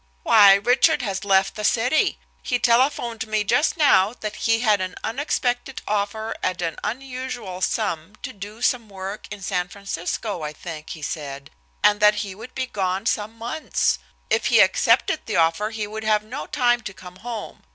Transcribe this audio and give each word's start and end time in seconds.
"Why, 0.23 0.55
Richard 0.55 1.03
has 1.03 1.23
left 1.23 1.53
the 1.53 1.63
city. 1.63 2.17
He 2.41 2.57
telephoned 2.57 3.27
me 3.27 3.43
just 3.43 3.77
now 3.77 4.13
that 4.19 4.35
he 4.35 4.61
had 4.61 4.81
an 4.81 4.95
unexpected 5.03 5.83
offer 5.87 6.35
at 6.41 6.59
an 6.63 6.77
unusual 6.83 7.61
sum 7.61 8.15
to 8.23 8.33
do 8.33 8.63
some 8.63 8.89
work 8.89 9.27
in 9.29 9.43
San 9.43 9.67
Francisco, 9.67 10.41
I 10.41 10.53
think, 10.53 10.89
he 10.97 11.03
said, 11.03 11.51
and 11.83 11.99
that 11.99 12.15
he 12.25 12.33
would 12.33 12.55
be 12.55 12.65
gone 12.65 13.05
some 13.05 13.37
months. 13.37 13.99
If 14.31 14.47
he 14.47 14.59
accepted 14.59 15.27
the 15.27 15.35
offer 15.35 15.69
he 15.69 15.85
would 15.85 16.03
have 16.03 16.23
no 16.23 16.47
time 16.47 16.81
to 16.81 16.95
come 16.95 17.17
home. 17.17 17.61